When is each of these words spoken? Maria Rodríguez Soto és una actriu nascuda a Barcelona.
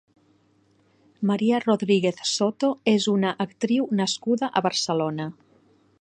Maria 1.31 1.59
Rodríguez 1.65 2.23
Soto 2.31 2.71
és 2.95 3.07
una 3.15 3.35
actriu 3.47 3.87
nascuda 4.01 4.51
a 4.61 4.65
Barcelona. 4.71 5.29